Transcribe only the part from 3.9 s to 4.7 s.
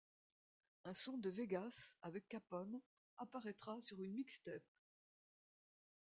une mixtape.